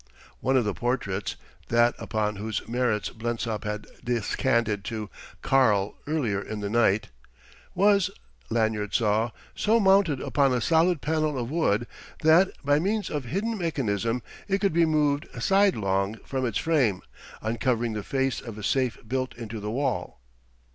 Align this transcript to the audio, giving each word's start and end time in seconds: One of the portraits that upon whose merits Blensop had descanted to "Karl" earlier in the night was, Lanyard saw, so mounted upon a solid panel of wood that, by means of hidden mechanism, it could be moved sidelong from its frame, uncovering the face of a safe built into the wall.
One 0.39 0.57
of 0.57 0.65
the 0.65 0.73
portraits 0.73 1.35
that 1.67 1.93
upon 1.99 2.37
whose 2.37 2.67
merits 2.67 3.11
Blensop 3.11 3.65
had 3.65 3.85
descanted 4.03 4.83
to 4.85 5.11
"Karl" 5.43 5.93
earlier 6.07 6.41
in 6.41 6.59
the 6.61 6.71
night 6.71 7.09
was, 7.75 8.09
Lanyard 8.49 8.95
saw, 8.95 9.29
so 9.53 9.79
mounted 9.79 10.19
upon 10.19 10.53
a 10.53 10.59
solid 10.59 11.01
panel 11.01 11.37
of 11.37 11.51
wood 11.51 11.85
that, 12.23 12.49
by 12.65 12.79
means 12.79 13.11
of 13.11 13.25
hidden 13.25 13.59
mechanism, 13.59 14.23
it 14.47 14.57
could 14.59 14.73
be 14.73 14.87
moved 14.87 15.27
sidelong 15.39 16.15
from 16.25 16.47
its 16.47 16.57
frame, 16.57 17.03
uncovering 17.43 17.93
the 17.93 18.01
face 18.01 18.41
of 18.41 18.57
a 18.57 18.63
safe 18.63 18.97
built 19.07 19.35
into 19.35 19.59
the 19.59 19.69
wall. 19.69 20.19